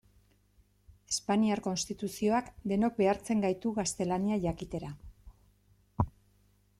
Espainiar 1.13 1.59
Konstituzioak 1.67 2.49
denok 2.73 2.97
behartzen 3.03 3.45
gaitu 3.45 3.75
gaztelania 3.81 4.39
jakitera. 4.47 4.93